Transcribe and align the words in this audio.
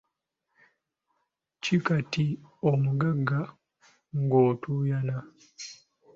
Ki 1.63 1.75
kati 1.85 2.25
omugagga, 2.69 3.39
ng'otuuyana. 4.19 5.17